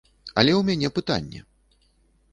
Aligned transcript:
Але 0.41 0.51
ў 0.53 0.61
мяне 0.69 0.87
пытанне. 0.97 1.39